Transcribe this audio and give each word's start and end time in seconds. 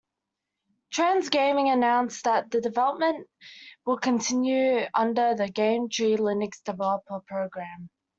TransGaming 0.91 1.71
announced 1.71 2.23
that 2.23 2.49
development 2.49 3.27
will 3.85 3.99
continue 3.99 4.87
under 4.95 5.35
the 5.35 5.45
GameTree 5.45 6.17
Linux 6.17 6.63
Developer 6.63 7.19
Program. 7.27 7.87